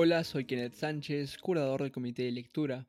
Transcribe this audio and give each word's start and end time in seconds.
Hola, 0.00 0.22
soy 0.22 0.44
Kenneth 0.44 0.74
Sánchez, 0.74 1.38
curador 1.38 1.82
del 1.82 1.90
Comité 1.90 2.22
de 2.22 2.30
Lectura. 2.30 2.86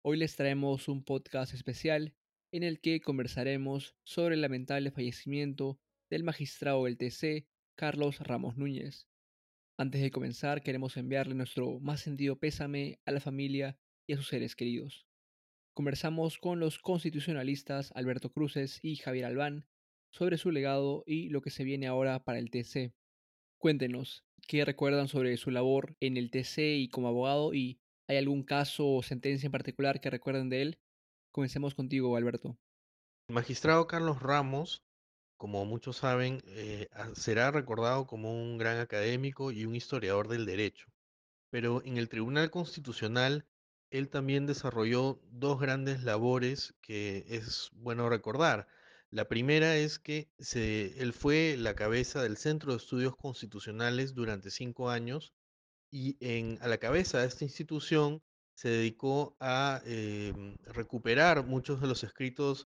Hoy 0.00 0.16
les 0.16 0.36
traemos 0.36 0.86
un 0.86 1.02
podcast 1.02 1.54
especial 1.54 2.14
en 2.52 2.62
el 2.62 2.80
que 2.80 3.00
conversaremos 3.00 3.96
sobre 4.04 4.36
el 4.36 4.42
lamentable 4.42 4.92
fallecimiento 4.92 5.80
del 6.08 6.22
magistrado 6.22 6.84
del 6.84 6.98
TC, 6.98 7.48
Carlos 7.74 8.20
Ramos 8.20 8.56
Núñez. 8.56 9.08
Antes 9.76 10.02
de 10.02 10.12
comenzar, 10.12 10.62
queremos 10.62 10.96
enviarle 10.96 11.34
nuestro 11.34 11.80
más 11.80 12.00
sentido 12.00 12.38
pésame 12.38 13.00
a 13.06 13.10
la 13.10 13.18
familia 13.18 13.76
y 14.06 14.12
a 14.12 14.16
sus 14.16 14.28
seres 14.28 14.54
queridos. 14.54 15.04
Conversamos 15.74 16.38
con 16.38 16.60
los 16.60 16.78
constitucionalistas 16.78 17.90
Alberto 17.96 18.30
Cruces 18.30 18.78
y 18.82 18.94
Javier 18.94 19.24
Albán 19.24 19.66
sobre 20.12 20.38
su 20.38 20.52
legado 20.52 21.02
y 21.08 21.28
lo 21.28 21.40
que 21.42 21.50
se 21.50 21.64
viene 21.64 21.88
ahora 21.88 22.22
para 22.22 22.38
el 22.38 22.50
TC. 22.50 22.94
Cuéntenos, 23.58 24.24
¿qué 24.52 24.66
recuerdan 24.66 25.08
sobre 25.08 25.34
su 25.38 25.50
labor 25.50 25.96
en 25.98 26.18
el 26.18 26.30
TC 26.30 26.58
y 26.76 26.90
como 26.90 27.08
abogado? 27.08 27.54
¿Y 27.54 27.80
hay 28.06 28.18
algún 28.18 28.42
caso 28.42 28.86
o 28.86 29.02
sentencia 29.02 29.46
en 29.46 29.52
particular 29.52 29.98
que 29.98 30.10
recuerden 30.10 30.50
de 30.50 30.60
él? 30.60 30.78
Comencemos 31.30 31.74
contigo, 31.74 32.14
Alberto. 32.18 32.58
El 33.28 33.34
magistrado 33.34 33.86
Carlos 33.86 34.20
Ramos, 34.20 34.84
como 35.38 35.64
muchos 35.64 35.96
saben, 35.96 36.42
eh, 36.48 36.86
será 37.14 37.50
recordado 37.50 38.06
como 38.06 38.30
un 38.30 38.58
gran 38.58 38.78
académico 38.78 39.52
y 39.52 39.64
un 39.64 39.74
historiador 39.74 40.28
del 40.28 40.44
derecho. 40.44 40.86
Pero 41.48 41.82
en 41.86 41.96
el 41.96 42.10
Tribunal 42.10 42.50
Constitucional, 42.50 43.46
él 43.88 44.10
también 44.10 44.44
desarrolló 44.44 45.18
dos 45.30 45.62
grandes 45.62 46.02
labores 46.02 46.74
que 46.82 47.24
es 47.26 47.70
bueno 47.72 48.10
recordar. 48.10 48.68
La 49.12 49.28
primera 49.28 49.76
es 49.76 49.98
que 49.98 50.30
él 50.54 51.12
fue 51.12 51.56
la 51.58 51.74
cabeza 51.74 52.22
del 52.22 52.38
Centro 52.38 52.72
de 52.72 52.78
Estudios 52.78 53.14
Constitucionales 53.14 54.14
durante 54.14 54.50
cinco 54.50 54.88
años 54.88 55.34
y 55.90 56.16
en, 56.20 56.58
a 56.62 56.66
la 56.66 56.78
cabeza 56.78 57.20
de 57.20 57.26
esta 57.26 57.44
institución 57.44 58.22
se 58.54 58.70
dedicó 58.70 59.36
a 59.38 59.82
em, 59.84 60.56
recuperar 60.64 61.44
muchos 61.44 61.82
de 61.82 61.88
los 61.88 62.04
escritos 62.04 62.68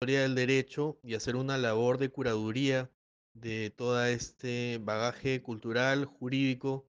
de 0.00 0.06
historia 0.06 0.22
del 0.22 0.34
derecho 0.34 0.98
y 1.02 1.14
hacer 1.14 1.36
una 1.36 1.58
labor 1.58 1.98
de 1.98 2.08
curaduría 2.08 2.90
de 3.34 3.68
todo 3.68 4.02
este 4.06 4.78
bagaje 4.78 5.42
cultural, 5.42 6.06
jurídico, 6.06 6.88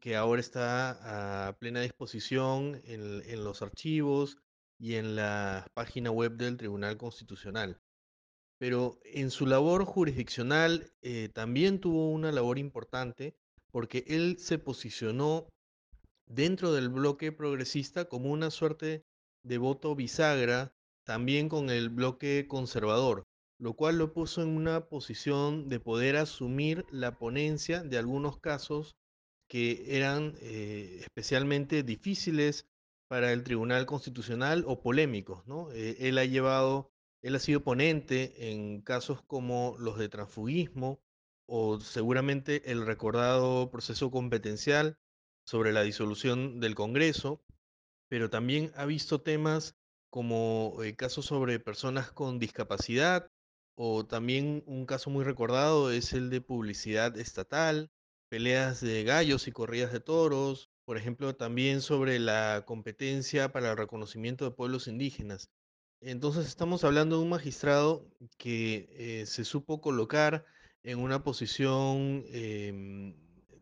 que 0.00 0.14
ahora 0.14 0.40
está 0.40 1.48
a 1.48 1.58
plena 1.58 1.80
disposición 1.80 2.80
en, 2.84 3.22
en 3.26 3.42
los 3.42 3.60
archivos 3.60 4.38
y 4.78 4.94
en 4.94 5.16
la 5.16 5.66
página 5.74 6.12
web 6.12 6.36
del 6.36 6.56
Tribunal 6.56 6.96
Constitucional 6.96 7.80
pero 8.64 8.98
en 9.04 9.30
su 9.30 9.44
labor 9.44 9.84
jurisdiccional 9.84 10.90
eh, 11.02 11.28
también 11.34 11.80
tuvo 11.80 12.08
una 12.08 12.32
labor 12.32 12.58
importante 12.58 13.36
porque 13.70 14.06
él 14.06 14.36
se 14.38 14.58
posicionó 14.58 15.50
dentro 16.24 16.72
del 16.72 16.88
bloque 16.88 17.30
progresista 17.30 18.06
como 18.06 18.30
una 18.30 18.50
suerte 18.50 19.04
de 19.42 19.58
voto 19.58 19.94
bisagra 19.94 20.72
también 21.04 21.50
con 21.50 21.68
el 21.68 21.90
bloque 21.90 22.46
conservador, 22.48 23.24
lo 23.58 23.74
cual 23.74 23.98
lo 23.98 24.14
puso 24.14 24.40
en 24.40 24.48
una 24.48 24.86
posición 24.88 25.68
de 25.68 25.78
poder 25.78 26.16
asumir 26.16 26.86
la 26.90 27.18
ponencia 27.18 27.82
de 27.82 27.98
algunos 27.98 28.38
casos 28.38 28.96
que 29.46 29.94
eran 29.94 30.38
eh, 30.40 31.00
especialmente 31.02 31.82
difíciles 31.82 32.66
para 33.08 33.30
el 33.30 33.44
Tribunal 33.44 33.84
Constitucional 33.84 34.64
o 34.66 34.80
polémicos. 34.80 35.46
¿no? 35.46 35.70
Eh, 35.72 35.96
él 35.98 36.16
ha 36.16 36.24
llevado 36.24 36.93
él 37.24 37.34
ha 37.36 37.38
sido 37.38 37.64
ponente 37.64 38.50
en 38.50 38.82
casos 38.82 39.22
como 39.22 39.76
los 39.78 39.98
de 39.98 40.10
transfugismo 40.10 41.00
o 41.46 41.80
seguramente 41.80 42.70
el 42.70 42.84
recordado 42.84 43.70
proceso 43.70 44.10
competencial 44.10 44.98
sobre 45.46 45.72
la 45.72 45.80
disolución 45.80 46.60
del 46.60 46.74
Congreso, 46.74 47.42
pero 48.10 48.28
también 48.28 48.72
ha 48.76 48.84
visto 48.84 49.22
temas 49.22 49.74
como 50.10 50.76
eh, 50.82 50.96
casos 50.96 51.24
sobre 51.24 51.58
personas 51.58 52.12
con 52.12 52.38
discapacidad 52.38 53.30
o 53.74 54.04
también 54.04 54.62
un 54.66 54.84
caso 54.84 55.08
muy 55.08 55.24
recordado 55.24 55.90
es 55.90 56.12
el 56.12 56.28
de 56.28 56.42
publicidad 56.42 57.16
estatal, 57.16 57.90
peleas 58.28 58.82
de 58.82 59.02
gallos 59.02 59.48
y 59.48 59.52
corridas 59.52 59.94
de 59.94 60.00
toros, 60.00 60.68
por 60.84 60.98
ejemplo, 60.98 61.34
también 61.34 61.80
sobre 61.80 62.18
la 62.18 62.64
competencia 62.66 63.50
para 63.50 63.70
el 63.70 63.78
reconocimiento 63.78 64.44
de 64.44 64.50
pueblos 64.50 64.88
indígenas. 64.88 65.50
Entonces 66.06 66.46
estamos 66.46 66.84
hablando 66.84 67.16
de 67.16 67.22
un 67.22 67.30
magistrado 67.30 68.06
que 68.36 68.88
eh, 68.90 69.26
se 69.26 69.42
supo 69.42 69.80
colocar 69.80 70.44
en 70.82 70.98
una 70.98 71.24
posición 71.24 72.24
em, 72.28 73.16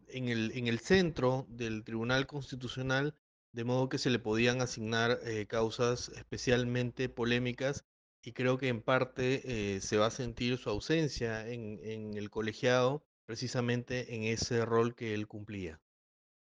en, 0.08 0.28
el, 0.28 0.50
en 0.56 0.66
el 0.66 0.80
centro 0.80 1.46
del 1.48 1.84
Tribunal 1.84 2.26
Constitucional, 2.26 3.14
de 3.52 3.62
modo 3.62 3.88
que 3.88 3.98
se 3.98 4.10
le 4.10 4.18
podían 4.18 4.60
asignar 4.60 5.20
eh, 5.24 5.46
causas 5.46 6.08
especialmente 6.16 7.08
polémicas 7.08 7.84
y 8.24 8.32
creo 8.32 8.58
que 8.58 8.66
en 8.66 8.82
parte 8.82 9.76
eh, 9.76 9.80
se 9.80 9.96
va 9.96 10.06
a 10.06 10.10
sentir 10.10 10.58
su 10.58 10.68
ausencia 10.68 11.46
en, 11.48 11.78
en 11.84 12.16
el 12.16 12.28
colegiado 12.28 13.04
precisamente 13.24 14.16
en 14.16 14.24
ese 14.24 14.64
rol 14.64 14.96
que 14.96 15.14
él 15.14 15.28
cumplía. 15.28 15.80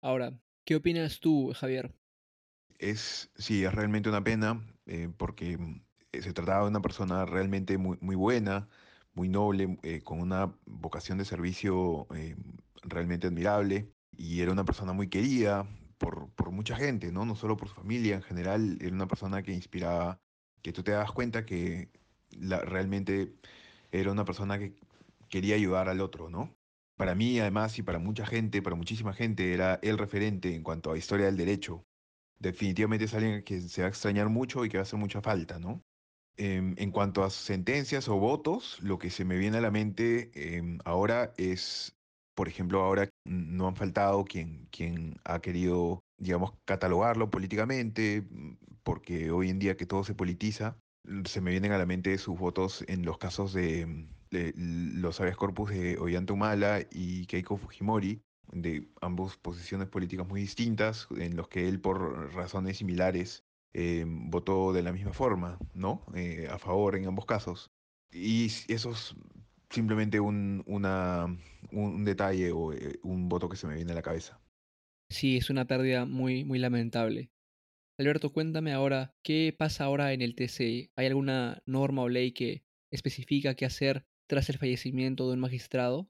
Ahora, 0.01 0.39
¿qué 0.65 0.75
opinas 0.75 1.19
tú, 1.19 1.51
Javier? 1.55 1.91
Es, 2.79 3.29
sí, 3.35 3.63
es 3.65 3.73
realmente 3.73 4.09
una 4.09 4.23
pena 4.23 4.65
eh, 4.85 5.09
porque 5.17 5.57
mm, 5.57 5.81
eh, 6.13 6.21
se 6.21 6.33
trataba 6.33 6.63
de 6.63 6.69
una 6.69 6.81
persona 6.81 7.25
realmente 7.25 7.77
muy, 7.77 7.97
muy 8.01 8.15
buena, 8.15 8.69
muy 9.13 9.27
noble, 9.29 9.77
eh, 9.83 10.01
con 10.01 10.21
una 10.21 10.55
vocación 10.65 11.17
de 11.17 11.25
servicio 11.25 12.07
realmente 12.83 13.27
admirable 13.27 13.93
y 14.17 14.41
era 14.41 14.51
una 14.51 14.65
persona 14.65 14.93
muy 14.93 15.09
querida 15.09 15.67
por, 15.97 16.31
por 16.35 16.51
mucha 16.51 16.75
gente, 16.77 17.11
¿no? 17.11 17.25
No 17.25 17.35
solo 17.35 17.57
por 17.57 17.67
su 17.69 17.75
familia, 17.75 18.15
en 18.15 18.21
general 18.23 18.77
era 18.81 18.93
una 18.95 19.07
persona 19.07 19.43
que 19.43 19.51
inspiraba, 19.53 20.21
que 20.61 20.71
tú 20.73 20.83
te 20.83 20.91
das 20.91 21.11
cuenta 21.11 21.45
que 21.45 21.91
la, 22.31 22.59
realmente 22.61 23.35
era 23.91 24.11
una 24.11 24.25
persona 24.25 24.57
que 24.59 24.75
quería 25.29 25.55
ayudar 25.55 25.89
al 25.89 26.01
otro, 26.01 26.29
¿no? 26.29 26.55
Para 26.97 27.15
mí, 27.15 27.39
además, 27.39 27.77
y 27.79 27.83
para 27.83 27.99
mucha 27.99 28.25
gente, 28.25 28.61
para 28.61 28.75
muchísima 28.75 29.13
gente, 29.13 29.53
era 29.53 29.79
el 29.83 29.97
referente 29.97 30.55
en 30.55 30.63
cuanto 30.63 30.91
a 30.91 30.97
historia 30.97 31.25
del 31.27 31.37
derecho 31.37 31.85
definitivamente 32.39 33.05
es 33.05 33.13
alguien 33.13 33.43
que 33.43 33.61
se 33.61 33.81
va 33.81 33.87
a 33.87 33.89
extrañar 33.89 34.29
mucho 34.29 34.65
y 34.65 34.69
que 34.69 34.77
va 34.77 34.81
a 34.81 34.83
hacer 34.83 34.99
mucha 34.99 35.21
falta, 35.21 35.59
¿no? 35.59 35.83
Em, 36.37 36.73
en 36.77 36.91
cuanto 36.91 37.23
a 37.23 37.29
sentencias 37.29 38.07
o 38.07 38.17
votos, 38.17 38.79
lo 38.81 38.97
que 38.97 39.09
se 39.09 39.25
me 39.25 39.37
viene 39.37 39.57
a 39.57 39.61
la 39.61 39.71
mente 39.71 40.31
em, 40.33 40.79
ahora 40.85 41.33
es, 41.37 41.97
por 42.33 42.47
ejemplo, 42.47 42.81
ahora 42.81 43.09
no 43.25 43.67
han 43.67 43.75
faltado 43.75 44.23
quien, 44.23 44.67
quien 44.71 45.19
ha 45.25 45.41
querido, 45.41 45.99
digamos, 46.17 46.53
catalogarlo 46.65 47.29
políticamente, 47.29 48.21
mm, 48.21 48.57
porque 48.83 49.31
hoy 49.31 49.49
en 49.49 49.59
día 49.59 49.75
que 49.75 49.85
todo 49.85 50.05
se 50.05 50.15
politiza, 50.15 50.77
se 51.25 51.41
me 51.41 51.51
vienen 51.51 51.73
a 51.73 51.77
la 51.77 51.85
mente 51.85 52.17
sus 52.17 52.39
votos 52.39 52.85
en 52.87 53.03
los 53.03 53.17
casos 53.17 53.53
de, 53.53 54.07
de 54.31 54.53
los 54.55 55.19
habeas 55.19 55.37
corpus 55.37 55.71
de 55.71 55.97
Ollanta 55.97 56.33
Humala 56.33 56.81
y 56.89 57.25
Keiko 57.25 57.57
Fujimori, 57.57 58.21
de 58.51 58.87
ambas 59.01 59.37
posiciones 59.37 59.87
políticas 59.87 60.27
muy 60.27 60.41
distintas, 60.41 61.07
en 61.17 61.35
los 61.35 61.47
que 61.47 61.67
él 61.67 61.79
por 61.81 62.33
razones 62.33 62.77
similares 62.77 63.45
eh, 63.73 64.05
votó 64.07 64.73
de 64.73 64.83
la 64.83 64.91
misma 64.91 65.13
forma, 65.13 65.59
¿no? 65.73 66.05
Eh, 66.15 66.47
a 66.49 66.57
favor 66.57 66.95
en 66.95 67.05
ambos 67.05 67.25
casos. 67.25 67.71
Y 68.11 68.47
eso 68.67 68.91
es 68.91 69.15
simplemente 69.69 70.19
un, 70.19 70.63
una, 70.65 71.27
un 71.71 72.03
detalle 72.03 72.51
o 72.51 72.73
eh, 72.73 72.99
un 73.03 73.29
voto 73.29 73.49
que 73.49 73.57
se 73.57 73.67
me 73.67 73.75
viene 73.75 73.91
a 73.91 73.95
la 73.95 74.01
cabeza. 74.01 74.41
Sí, 75.09 75.37
es 75.37 75.49
una 75.49 75.65
pérdida 75.65 76.05
muy, 76.05 76.43
muy 76.43 76.59
lamentable. 76.59 77.31
Alberto, 77.97 78.31
cuéntame 78.31 78.71
ahora, 78.71 79.15
¿qué 79.23 79.53
pasa 79.57 79.85
ahora 79.85 80.13
en 80.13 80.21
el 80.21 80.35
TC? 80.35 80.91
¿Hay 80.95 81.05
alguna 81.07 81.61
norma 81.65 82.03
o 82.03 82.09
ley 82.09 82.31
que 82.31 82.63
especifica 82.91 83.55
qué 83.55 83.65
hacer 83.65 84.05
tras 84.27 84.49
el 84.49 84.57
fallecimiento 84.57 85.27
de 85.27 85.33
un 85.33 85.39
magistrado? 85.39 86.09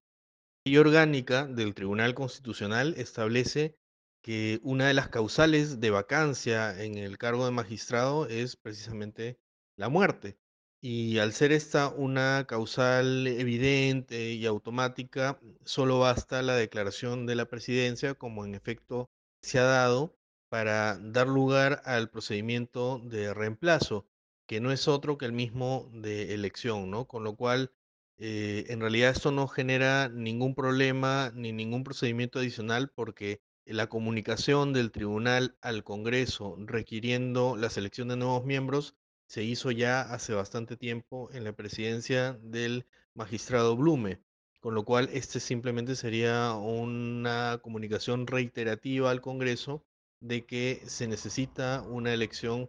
Ley 0.70 0.78
orgánica 0.78 1.48
del 1.48 1.74
Tribunal 1.74 2.14
Constitucional 2.14 2.94
establece 2.96 3.76
que 4.22 4.60
una 4.62 4.88
de 4.88 4.94
las 4.94 5.10
causales 5.10 5.80
de 5.80 5.90
vacancia 5.90 6.84
en 6.84 6.96
el 7.00 7.18
cargo 7.18 7.46
de 7.46 7.52
magistrado 7.52 8.28
es 8.28 8.56
precisamente 8.56 9.40
la 9.78 9.90
muerte. 9.90 10.38
Y 10.80 11.18
al 11.18 11.34
ser 11.34 11.54
esta 11.54 11.90
una 11.90 12.46
causal 12.48 13.26
evidente 13.26 14.34
y 14.34 14.46
automática, 14.46 15.40
solo 15.66 15.98
basta 15.98 16.44
la 16.44 16.56
declaración 16.56 17.26
de 17.26 17.36
la 17.36 17.46
presidencia, 17.46 18.14
como 18.14 18.46
en 18.46 18.54
efecto 18.54 19.10
se 19.42 19.58
ha 19.58 19.64
dado, 19.64 20.16
para 20.50 21.00
dar 21.00 21.28
lugar 21.28 21.82
al 21.86 22.12
procedimiento 22.12 23.00
de 23.00 23.34
reemplazo, 23.34 24.06
que 24.48 24.60
no 24.60 24.72
es 24.72 24.88
otro 24.88 25.18
que 25.18 25.26
el 25.26 25.34
mismo 25.34 25.90
de 25.94 26.36
elección, 26.36 26.92
¿no? 26.92 27.08
Con 27.08 27.24
lo 27.24 27.36
cual, 27.36 27.72
eh, 28.22 28.66
en 28.68 28.82
realidad 28.82 29.12
esto 29.12 29.32
no 29.32 29.48
genera 29.48 30.10
ningún 30.10 30.54
problema 30.54 31.32
ni 31.34 31.54
ningún 31.54 31.86
procedimiento 31.86 32.40
adicional 32.40 32.92
porque 32.94 33.42
la 33.66 33.88
comunicación 33.88 34.74
del 34.74 34.92
tribunal 34.92 35.58
al 35.62 35.86
Congreso 35.86 36.58
requiriendo 36.60 37.56
la 37.56 37.70
selección 37.70 38.10
de 38.10 38.18
nuevos 38.18 38.44
miembros 38.44 38.96
se 39.28 39.44
hizo 39.44 39.72
ya 39.72 40.02
hace 40.02 40.34
bastante 40.34 40.76
tiempo 40.76 41.30
en 41.32 41.46
la 41.46 41.54
presidencia 41.54 42.34
del 42.42 42.86
magistrado 43.14 43.78
Blume. 43.78 44.22
con 44.60 44.76
lo 44.76 44.84
cual 44.84 45.10
este 45.14 45.40
simplemente 45.40 45.96
sería 45.96 46.54
una 46.56 47.60
comunicación 47.62 48.28
reiterativa 48.28 49.12
al 49.12 49.22
Congreso 49.22 49.86
de 50.20 50.46
que 50.46 50.82
se 50.86 51.08
necesita 51.08 51.84
una 51.84 52.14
elección 52.14 52.68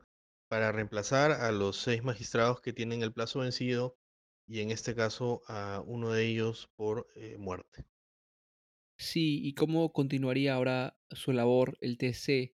para 0.48 0.70
reemplazar 0.70 1.32
a 1.32 1.50
los 1.50 1.76
seis 1.76 2.04
magistrados 2.04 2.60
que 2.60 2.72
tienen 2.72 3.02
el 3.02 3.12
plazo 3.12 3.40
vencido 3.40 3.96
y 4.50 4.62
en 4.62 4.72
este 4.72 4.96
caso 4.96 5.42
a 5.46 5.80
uno 5.86 6.10
de 6.10 6.26
ellos 6.26 6.68
por 6.74 7.06
eh, 7.14 7.36
muerte. 7.38 7.86
Sí, 8.98 9.40
¿y 9.44 9.54
cómo 9.54 9.92
continuaría 9.92 10.54
ahora 10.54 10.98
su 11.12 11.32
labor 11.32 11.78
el 11.80 11.96
TC, 11.96 12.52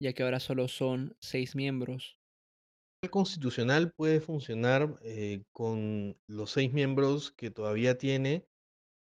ya 0.00 0.12
que 0.12 0.22
ahora 0.22 0.38
solo 0.38 0.68
son 0.68 1.16
seis 1.18 1.56
miembros? 1.56 2.16
El 3.02 3.10
constitucional 3.10 3.92
puede 3.92 4.20
funcionar 4.20 4.96
eh, 5.02 5.42
con 5.50 6.16
los 6.28 6.52
seis 6.52 6.72
miembros 6.72 7.32
que 7.32 7.50
todavía 7.50 7.98
tiene, 7.98 8.46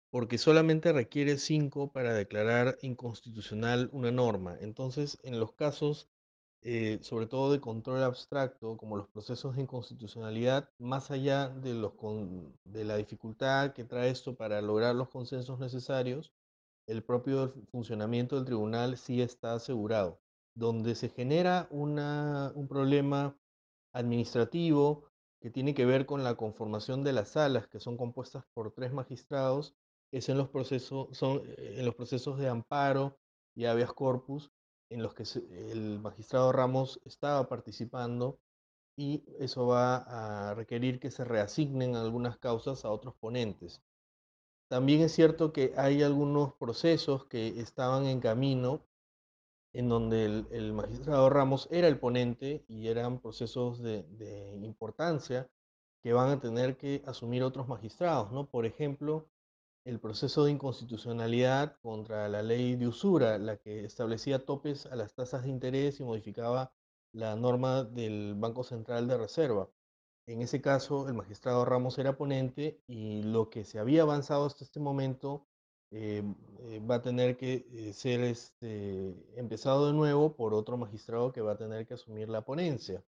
porque 0.09 0.37
solamente 0.37 0.93
requiere 0.93 1.37
cinco 1.37 1.91
para 1.91 2.13
declarar 2.13 2.77
inconstitucional 2.81 3.89
una 3.91 4.11
norma. 4.11 4.57
Entonces, 4.61 5.19
en 5.23 5.41
los 5.41 5.51
casos, 5.51 6.09
eh, 6.65 6.99
sobre 7.01 7.27
todo 7.27 7.51
de 7.51 7.59
control 7.59 8.03
abstracto, 8.03 8.77
como 8.77 8.95
los 8.95 9.09
procesos 9.09 9.55
de 9.55 9.63
inconstitucionalidad, 9.63 10.69
más 10.79 11.11
allá 11.11 11.49
de, 11.49 11.73
los 11.73 11.93
de 12.63 12.85
la 12.85 12.95
dificultad 12.95 13.73
que 13.73 13.83
trae 13.83 14.09
esto 14.09 14.35
para 14.35 14.61
lograr 14.61 14.95
los 14.95 15.09
consensos 15.09 15.59
necesarios, 15.59 16.33
el 16.87 17.03
propio 17.03 17.53
funcionamiento 17.71 18.37
del 18.37 18.45
tribunal 18.45 18.97
sí 18.97 19.21
está 19.21 19.55
asegurado. 19.55 20.21
Donde 20.55 20.95
se 20.95 21.09
genera 21.09 21.67
una, 21.69 22.51
un 22.55 22.67
problema 22.67 23.37
administrativo 23.91 25.05
que 25.41 25.49
tiene 25.49 25.73
que 25.73 25.85
ver 25.85 26.05
con 26.05 26.23
la 26.23 26.35
conformación 26.35 27.03
de 27.03 27.11
las 27.11 27.29
salas, 27.29 27.67
que 27.67 27.81
son 27.81 27.97
compuestas 27.97 28.45
por 28.53 28.71
tres 28.71 28.93
magistrados, 28.93 29.75
es 30.13 30.29
en 30.29 30.37
los 30.37 30.47
procesos, 30.47 31.09
son 31.17 31.41
eh, 31.57 31.75
en 31.79 31.85
los 31.85 31.95
procesos 31.95 32.39
de 32.39 32.47
amparo 32.47 33.17
y 33.53 33.65
habeas 33.65 33.91
corpus, 33.91 34.51
en 34.93 35.01
los 35.01 35.13
que 35.13 35.23
el 35.71 35.99
magistrado 35.99 36.51
Ramos 36.51 37.01
estaba 37.05 37.47
participando 37.49 38.39
y 38.95 39.23
eso 39.39 39.67
va 39.67 40.49
a 40.49 40.53
requerir 40.53 40.99
que 40.99 41.11
se 41.11 41.25
reasignen 41.25 41.95
algunas 41.95 42.37
causas 42.37 42.85
a 42.85 42.91
otros 42.91 43.15
ponentes. 43.15 43.81
También 44.69 45.01
es 45.01 45.11
cierto 45.11 45.51
que 45.51 45.73
hay 45.77 46.03
algunos 46.03 46.53
procesos 46.53 47.25
que 47.25 47.59
estaban 47.59 48.05
en 48.05 48.19
camino 48.19 48.81
en 49.73 49.89
donde 49.89 50.25
el, 50.25 50.73
magistrado 50.73 51.29
Ramos 51.29 51.67
era 51.71 51.87
el 51.87 51.99
ponente 51.99 52.63
y 52.67 52.87
eran 52.87 53.19
procesos 53.19 53.81
de 53.81 54.59
importancia 54.61 55.49
que 56.03 56.13
van 56.13 56.29
a 56.29 56.39
tener 56.39 56.77
que 56.77 57.01
asumir 57.07 57.43
otros 57.43 57.67
magistrados, 57.67 58.31
¿no? 58.31 58.45
Por 58.45 58.65
ejemplo, 58.65 59.25
el 59.85 59.99
proceso 59.99 60.45
de 60.45 60.51
inconstitucionalidad 60.51 61.77
contra 61.81 62.29
la 62.29 62.41
ley 62.41 62.75
de 62.75 62.87
usura, 62.87 63.37
la 63.37 63.57
que 63.57 63.83
establecía 63.85 64.45
topes 64.45 64.85
a 64.85 64.95
las 64.95 65.13
tasas 65.13 65.43
de 65.43 65.49
interés 65.49 65.99
y 65.99 66.03
modificaba 66.03 66.73
la 67.11 67.35
norma 67.35 67.83
del 67.83 68.35
Banco 68.35 68.63
Central 68.63 69.07
de 69.07 69.17
Reserva. 69.17 69.69
En 70.25 70.41
ese 70.41 70.61
caso, 70.61 71.07
el 71.07 71.15
magistrado 71.15 71.65
Ramos 71.65 71.97
era 71.97 72.17
ponente 72.17 72.81
y 72.87 73.23
lo 73.23 73.49
que 73.49 73.65
se 73.65 73.79
había 73.79 74.03
avanzado 74.03 74.45
hasta 74.45 74.63
este 74.63 74.79
momento 74.79 75.45
eh, 75.91 76.23
eh, 76.69 76.79
va 76.79 76.95
a 76.95 77.01
tener 77.01 77.37
que 77.37 77.67
eh, 77.71 77.93
ser 77.93 78.21
este, 78.21 79.15
empezado 79.37 79.87
de 79.87 79.93
nuevo 79.93 80.35
por 80.35 80.53
otro 80.53 80.77
magistrado 80.77 81.31
que 81.31 81.41
va 81.41 81.51
a 81.53 81.57
tener 81.57 81.85
que 81.85 81.93
asumir 81.95 82.29
la 82.29 82.45
ponencia. 82.45 83.03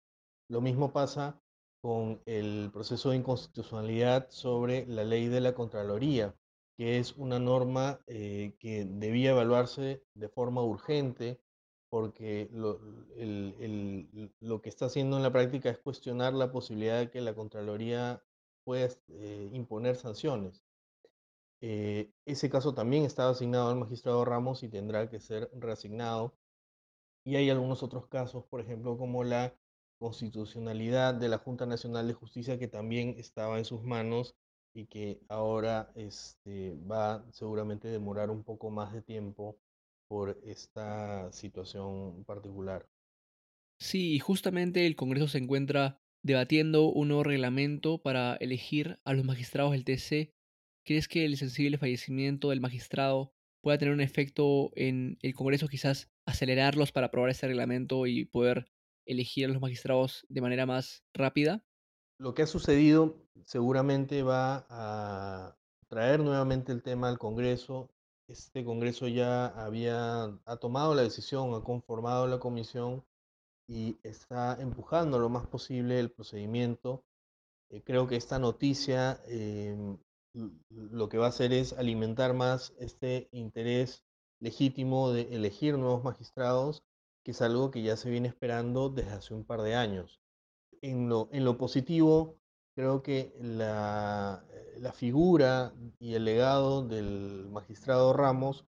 Lo 0.50 0.62
mismo 0.62 0.92
pasa 0.92 1.42
con 1.82 2.22
el 2.26 2.70
proceso 2.74 3.10
de 3.10 3.18
inconstitucionalidad 3.18 4.30
sobre 4.30 4.86
la 4.88 5.04
ley 5.04 5.28
de 5.28 5.42
la 5.42 5.56
Contraloría, 5.56 6.36
que 6.78 7.00
es 7.00 7.14
una 7.18 7.40
norma 7.40 8.02
eh, 8.08 8.56
que 8.60 8.86
debía 8.86 9.32
evaluarse 9.32 10.06
de 10.14 10.30
forma 10.30 10.64
urgente 10.64 11.42
porque 11.90 12.50
lo, 12.52 12.80
el- 13.16 13.56
el- 13.60 14.36
lo 14.40 14.62
que 14.62 14.70
está 14.70 14.86
haciendo 14.88 15.18
en 15.18 15.24
la 15.24 15.32
práctica 15.32 15.70
es 15.70 15.80
cuestionar 15.80 16.34
la 16.34 16.52
posibilidad 16.52 17.00
de 17.00 17.10
que 17.12 17.22
la 17.22 17.36
Contraloría 17.36 18.24
pueda 18.64 18.90
eh, 19.10 19.50
imponer 19.54 19.96
sanciones. 19.96 20.64
Eh, 21.62 22.12
ese 22.26 22.50
caso 22.50 22.74
también 22.74 23.04
estaba 23.06 23.32
asignado 23.32 23.70
al 23.70 23.78
magistrado 23.78 24.24
Ramos 24.26 24.64
y 24.64 24.70
tendrá 24.70 25.10
que 25.10 25.20
ser 25.20 25.50
reasignado. 25.54 26.38
Y 27.26 27.36
hay 27.38 27.50
algunos 27.50 27.84
otros 27.84 28.08
casos, 28.08 28.46
por 28.46 28.62
ejemplo, 28.62 28.98
como 28.98 29.24
la 29.24 29.56
constitucionalidad 30.00 31.16
de 31.16 31.30
la 31.30 31.40
Junta 31.40 31.66
Nacional 31.66 32.08
de 32.08 32.14
Justicia, 32.14 32.60
que 32.60 32.68
también 32.68 33.16
estaba 33.18 33.58
en 33.58 33.66
sus 33.66 33.84
manos 33.84 34.36
y 34.76 34.88
que 34.88 35.22
ahora 35.30 35.90
este, 35.96 36.76
va 36.90 37.26
seguramente 37.32 37.88
a 37.88 37.92
demorar 37.92 38.30
un 38.30 38.44
poco 38.44 38.70
más 38.70 38.94
de 38.94 39.02
tiempo 39.02 39.58
por 40.08 40.38
esta 40.44 41.32
situación 41.32 42.24
particular. 42.26 42.86
Sí, 43.80 44.20
justamente 44.20 44.86
el 44.86 44.96
Congreso 44.96 45.28
se 45.28 45.38
encuentra 45.38 46.02
debatiendo 46.24 46.86
un 46.92 47.08
nuevo 47.08 47.24
reglamento 47.24 48.02
para 48.02 48.36
elegir 48.36 49.00
a 49.06 49.14
los 49.14 49.26
magistrados 49.26 49.72
del 49.72 49.86
TC. 49.86 50.34
¿Crees 50.86 51.08
que 51.08 51.26
el 51.26 51.38
sensible 51.38 51.78
fallecimiento 51.78 52.50
del 52.50 52.62
magistrado 52.62 53.34
pueda 53.62 53.78
tener 53.78 53.94
un 53.94 54.02
efecto 54.02 54.72
en 54.76 55.18
el 55.22 55.34
Congreso, 55.34 55.68
quizás 55.68 56.12
acelerarlos 56.26 56.92
para 56.92 57.08
aprobar 57.08 57.30
ese 57.30 57.48
reglamento 57.48 58.08
y 58.08 58.26
poder 58.26 58.66
elegir 59.08 59.46
a 59.46 59.48
los 59.50 59.62
magistrados 59.62 60.26
de 60.30 60.42
manera 60.42 60.66
más 60.66 61.06
rápida? 61.14 61.66
Lo 62.18 62.34
que 62.34 62.44
ha 62.44 62.48
sucedido 62.48 63.16
seguramente 63.44 64.24
va 64.24 64.66
a 64.70 65.58
traer 65.90 66.22
nuevamente 66.22 66.72
el 66.72 66.82
tema 66.82 67.10
al 67.10 67.20
Congreso. 67.20 67.90
Este 68.28 68.64
Congreso 68.64 69.08
ya 69.08 69.48
había 69.48 70.24
ha 70.46 70.58
tomado 70.58 70.96
la 70.96 71.02
decisión, 71.02 71.54
ha 71.54 71.62
conformado 71.62 72.28
la 72.28 72.40
comisión 72.40 73.04
y 73.68 73.98
está 74.04 74.58
empujando 74.62 75.20
lo 75.20 75.30
más 75.30 75.46
posible 75.48 76.00
el 76.00 76.12
procedimiento. 76.12 77.04
Eh, 77.70 77.82
creo 77.84 78.08
que 78.08 78.16
esta 78.16 78.40
noticia 78.40 79.22
em, 79.28 79.98
lo 80.70 81.10
que 81.10 81.18
va 81.18 81.26
a 81.28 81.30
hacer 81.30 81.52
es 81.54 81.74
alimentar 81.74 82.34
más 82.34 82.74
este 82.80 83.28
interés 83.32 84.04
legítimo 84.40 85.12
de 85.12 85.36
elegir 85.36 85.78
nuevos 85.78 86.04
magistrados, 86.04 86.84
que 87.24 87.32
es 87.32 87.42
algo 87.42 87.72
que 87.72 87.84
ya 87.84 87.98
se 87.98 88.10
viene 88.10 88.28
esperando 88.28 88.90
desde 88.90 89.12
hace 89.12 89.34
un 89.34 89.44
par 89.46 89.62
de 89.62 89.76
años. 89.76 90.22
En 90.82 91.10
lo, 91.10 91.30
en 91.32 91.46
lo 91.46 91.58
positivo, 91.58 92.36
creo 92.76 93.02
que 93.02 93.34
la, 93.40 94.46
la 94.78 94.92
figura 94.92 95.74
y 96.00 96.14
el 96.14 96.26
legado 96.26 96.84
del 96.84 97.48
magistrado 97.50 98.14
Ramos 98.14 98.66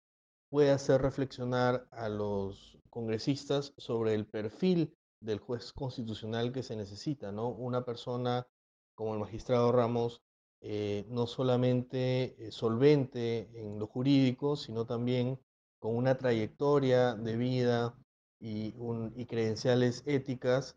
puede 0.48 0.70
hacer 0.70 1.02
reflexionar 1.02 1.86
a 1.90 2.08
los 2.08 2.78
congresistas 2.90 3.74
sobre 3.76 4.14
el 4.14 4.26
perfil 4.26 4.94
del 5.20 5.38
juez 5.38 5.72
constitucional 5.72 6.52
que 6.52 6.62
se 6.62 6.76
necesita, 6.76 7.32
¿no? 7.32 7.48
Una 7.48 7.84
persona 7.84 8.46
como 8.94 9.14
el 9.14 9.20
magistrado 9.20 9.72
Ramos, 9.72 10.22
eh, 10.60 11.04
no 11.08 11.26
solamente 11.26 12.34
eh, 12.38 12.50
solvente 12.50 13.50
en 13.54 13.78
lo 13.78 13.86
jurídico, 13.86 14.56
sino 14.56 14.86
también 14.86 15.38
con 15.78 15.96
una 15.96 16.16
trayectoria 16.16 17.14
de 17.14 17.36
vida 17.36 17.94
y, 18.40 18.74
un, 18.78 19.12
y 19.16 19.26
credenciales 19.26 20.02
éticas 20.06 20.76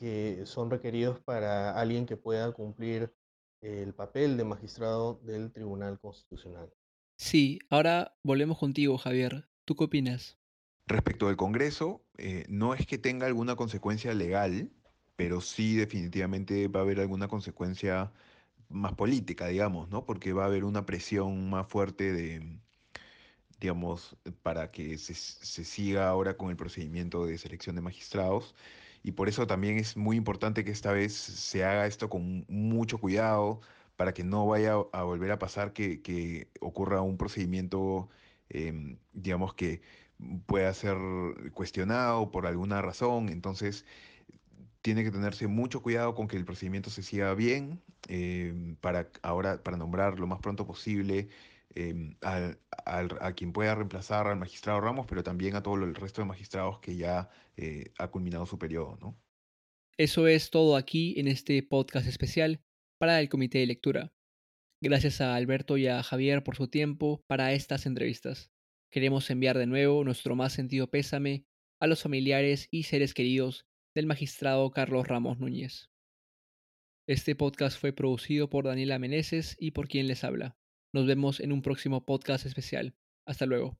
que 0.00 0.46
son 0.46 0.70
requeridos 0.70 1.20
para 1.20 1.78
alguien 1.78 2.06
que 2.06 2.16
pueda 2.16 2.50
cumplir 2.52 3.12
el 3.60 3.92
papel 3.92 4.38
de 4.38 4.44
magistrado 4.44 5.20
del 5.24 5.52
Tribunal 5.52 6.00
Constitucional. 6.00 6.72
Sí, 7.18 7.58
ahora 7.68 8.16
volvemos 8.22 8.56
contigo, 8.56 8.96
Javier. 8.96 9.46
¿Tú 9.66 9.76
qué 9.76 9.84
opinas? 9.84 10.38
Respecto 10.86 11.28
al 11.28 11.36
Congreso, 11.36 12.02
eh, 12.16 12.46
no 12.48 12.72
es 12.72 12.86
que 12.86 12.96
tenga 12.96 13.26
alguna 13.26 13.56
consecuencia 13.56 14.14
legal, 14.14 14.70
pero 15.16 15.42
sí 15.42 15.76
definitivamente 15.76 16.66
va 16.68 16.80
a 16.80 16.82
haber 16.84 16.98
alguna 17.00 17.28
consecuencia 17.28 18.10
más 18.70 18.94
política, 18.94 19.48
digamos, 19.48 19.90
¿no? 19.90 20.06
Porque 20.06 20.32
va 20.32 20.44
a 20.44 20.46
haber 20.46 20.64
una 20.64 20.86
presión 20.86 21.50
más 21.50 21.68
fuerte 21.68 22.10
de, 22.14 22.58
digamos, 23.60 24.16
para 24.42 24.70
que 24.70 24.96
se, 24.96 25.12
se 25.12 25.64
siga 25.66 26.08
ahora 26.08 26.38
con 26.38 26.48
el 26.48 26.56
procedimiento 26.56 27.26
de 27.26 27.36
selección 27.36 27.76
de 27.76 27.82
magistrados. 27.82 28.54
Y 29.02 29.12
por 29.12 29.28
eso 29.28 29.46
también 29.46 29.78
es 29.78 29.96
muy 29.96 30.16
importante 30.16 30.64
que 30.64 30.70
esta 30.70 30.92
vez 30.92 31.14
se 31.14 31.64
haga 31.64 31.86
esto 31.86 32.08
con 32.10 32.44
mucho 32.48 32.98
cuidado 32.98 33.60
para 33.96 34.14
que 34.14 34.24
no 34.24 34.46
vaya 34.46 34.74
a 34.92 35.02
volver 35.02 35.30
a 35.32 35.38
pasar 35.38 35.72
que, 35.72 36.02
que 36.02 36.48
ocurra 36.60 37.02
un 37.02 37.16
procedimiento, 37.18 38.08
em, 38.48 38.98
digamos, 39.12 39.54
que 39.54 39.82
pueda 40.46 40.72
ser 40.74 40.96
cuestionado 41.54 42.30
por 42.30 42.46
alguna 42.46 42.82
razón. 42.82 43.28
Entonces, 43.30 43.84
tiene 44.82 45.04
que 45.04 45.10
tenerse 45.10 45.46
mucho 45.46 45.82
cuidado 45.82 46.14
con 46.14 46.28
que 46.28 46.36
el 46.36 46.44
procedimiento 46.44 46.90
se 46.90 47.02
siga 47.02 47.34
bien 47.34 47.82
em, 48.08 48.76
para 48.76 49.10
ahora, 49.22 49.62
para 49.62 49.76
nombrar 49.76 50.18
lo 50.18 50.26
más 50.26 50.40
pronto 50.40 50.66
posible 50.66 51.28
em, 51.74 52.16
al- 52.20 52.60
al- 52.84 53.18
a 53.20 53.32
quien 53.34 53.52
pueda 53.52 53.74
reemplazar 53.74 54.26
al 54.26 54.38
magistrado 54.38 54.80
Ramos, 54.80 55.06
pero 55.08 55.22
también 55.22 55.54
a 55.56 55.62
todo 55.62 55.74
el 55.76 55.94
resto 55.94 56.20
de 56.22 56.26
magistrados 56.28 56.80
que 56.80 56.96
ya 56.96 57.30
eh, 57.56 57.92
ha 57.98 58.08
culminado 58.10 58.46
su 58.46 58.58
periodo, 58.58 58.96
¿no? 59.00 59.20
Eso 59.98 60.26
es 60.26 60.50
todo 60.50 60.76
aquí 60.76 61.18
en 61.18 61.28
este 61.28 61.62
podcast 61.62 62.06
especial 62.06 62.62
para 62.98 63.20
el 63.20 63.28
Comité 63.28 63.58
de 63.58 63.66
Lectura. 63.66 64.12
Gracias 64.82 65.20
a 65.20 65.34
Alberto 65.36 65.76
y 65.76 65.86
a 65.88 66.02
Javier 66.02 66.42
por 66.42 66.56
su 66.56 66.68
tiempo 66.68 67.22
para 67.26 67.52
estas 67.52 67.84
entrevistas. 67.86 68.50
Queremos 68.90 69.28
enviar 69.30 69.58
de 69.58 69.66
nuevo 69.66 70.02
nuestro 70.04 70.34
más 70.36 70.52
sentido 70.54 70.90
pésame 70.90 71.44
a 71.80 71.86
los 71.86 72.02
familiares 72.02 72.66
y 72.70 72.84
seres 72.84 73.14
queridos 73.14 73.66
del 73.94 74.06
magistrado 74.06 74.70
Carlos 74.70 75.06
Ramos 75.06 75.38
Núñez. 75.38 75.90
Este 77.08 77.34
podcast 77.34 77.78
fue 77.78 77.92
producido 77.92 78.48
por 78.48 78.64
Daniela 78.64 78.98
Meneses 78.98 79.56
y 79.58 79.72
por 79.72 79.88
quien 79.88 80.06
les 80.06 80.24
habla. 80.24 80.56
Nos 80.92 81.06
vemos 81.06 81.40
en 81.40 81.52
un 81.52 81.62
próximo 81.62 82.04
podcast 82.04 82.46
especial. 82.46 82.94
Hasta 83.26 83.46
luego. 83.46 83.78